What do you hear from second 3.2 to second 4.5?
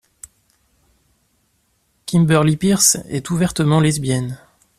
ouvertement lesbienne.